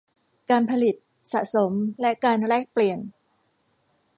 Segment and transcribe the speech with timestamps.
[0.49, 0.95] การผลิต
[1.31, 2.99] สะสม และการแลกเปลี่ยน